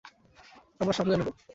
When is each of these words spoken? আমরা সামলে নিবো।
আমরা 0.79 0.93
সামলে 0.93 1.15
নিবো। 1.17 1.31